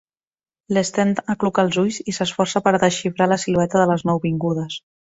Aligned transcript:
L'Sten 0.77 1.13
acluca 1.35 1.67
els 1.67 1.79
ulls 1.83 2.01
i 2.01 2.17
s'esforça 2.21 2.65
per 2.69 2.75
desxifrar 2.87 3.31
la 3.35 3.41
silueta 3.47 3.85
de 3.85 3.91
les 3.95 4.11
nouvingudes. 4.13 4.85